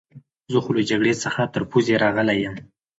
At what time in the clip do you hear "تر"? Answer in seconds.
1.53-1.61